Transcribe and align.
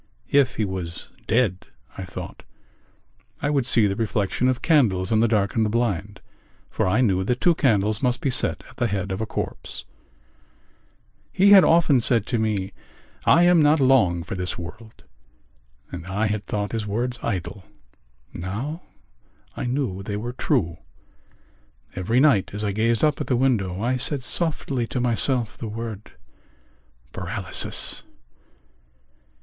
If 0.31 0.55
he 0.55 0.65
was 0.65 1.09
dead, 1.27 1.67
I 1.95 2.05
thought, 2.05 2.41
I 3.39 3.51
would 3.51 3.67
see 3.67 3.85
the 3.85 3.95
reflection 3.95 4.47
of 4.47 4.63
candles 4.63 5.11
on 5.11 5.19
the 5.19 5.27
darkened 5.27 5.69
blind 5.69 6.21
for 6.71 6.87
I 6.87 7.01
knew 7.01 7.23
that 7.23 7.39
two 7.39 7.53
candles 7.53 8.01
must 8.01 8.19
be 8.19 8.31
set 8.31 8.63
at 8.67 8.77
the 8.77 8.87
head 8.87 9.11
of 9.11 9.21
a 9.21 9.27
corpse. 9.27 9.85
He 11.31 11.51
had 11.51 11.63
often 11.63 12.01
said 12.01 12.25
to 12.25 12.39
me: 12.39 12.73
"I 13.25 13.43
am 13.43 13.61
not 13.61 13.79
long 13.79 14.23
for 14.23 14.33
this 14.33 14.57
world," 14.57 15.03
and 15.91 16.07
I 16.07 16.25
had 16.25 16.47
thought 16.47 16.71
his 16.71 16.87
words 16.87 17.19
idle. 17.21 17.65
Now 18.33 18.81
I 19.55 19.65
knew 19.65 20.01
they 20.01 20.17
were 20.17 20.33
true. 20.33 20.77
Every 21.95 22.19
night 22.19 22.55
as 22.55 22.63
I 22.63 22.71
gazed 22.71 23.03
up 23.03 23.21
at 23.21 23.27
the 23.27 23.35
window 23.35 23.83
I 23.83 23.97
said 23.97 24.23
softly 24.23 24.87
to 24.87 24.99
myself 24.99 25.59
the 25.59 25.67
word 25.67 26.13
paralysis. 27.13 28.01